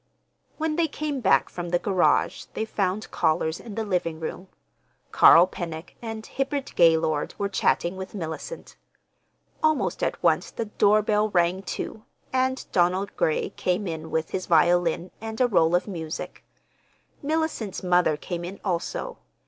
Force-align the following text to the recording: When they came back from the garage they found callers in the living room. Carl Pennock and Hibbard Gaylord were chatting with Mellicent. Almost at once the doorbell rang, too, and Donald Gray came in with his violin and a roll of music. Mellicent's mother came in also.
When 0.57 0.77
they 0.77 0.87
came 0.87 1.19
back 1.21 1.47
from 1.47 1.69
the 1.69 1.77
garage 1.77 2.45
they 2.55 2.65
found 2.65 3.11
callers 3.11 3.59
in 3.59 3.75
the 3.75 3.83
living 3.83 4.19
room. 4.19 4.47
Carl 5.11 5.45
Pennock 5.45 5.93
and 6.01 6.25
Hibbard 6.25 6.73
Gaylord 6.75 7.35
were 7.37 7.47
chatting 7.47 7.97
with 7.97 8.15
Mellicent. 8.15 8.77
Almost 9.61 10.01
at 10.01 10.23
once 10.23 10.49
the 10.49 10.65
doorbell 10.65 11.29
rang, 11.29 11.61
too, 11.61 12.03
and 12.33 12.65
Donald 12.71 13.15
Gray 13.15 13.49
came 13.51 13.85
in 13.85 14.09
with 14.09 14.31
his 14.31 14.47
violin 14.47 15.11
and 15.21 15.39
a 15.39 15.45
roll 15.47 15.75
of 15.75 15.87
music. 15.87 16.43
Mellicent's 17.21 17.83
mother 17.83 18.17
came 18.17 18.43
in 18.43 18.59
also. 18.65 19.19